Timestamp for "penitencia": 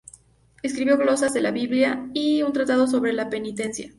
3.29-3.89